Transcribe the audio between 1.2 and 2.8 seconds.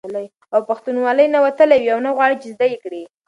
نه وتلي وي او نه غواړي، چې زده یې